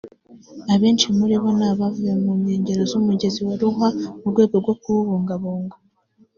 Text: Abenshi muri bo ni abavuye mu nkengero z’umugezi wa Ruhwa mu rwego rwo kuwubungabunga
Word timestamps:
Abenshi 0.73 1.07
muri 1.17 1.35
bo 1.41 1.49
ni 1.57 1.65
abavuye 1.71 2.13
mu 2.23 2.31
nkengero 2.41 2.81
z’umugezi 2.91 3.39
wa 3.47 3.53
Ruhwa 3.59 3.87
mu 4.21 4.27
rwego 4.33 4.53
rwo 4.63 4.73
kuwubungabunga 4.81 5.75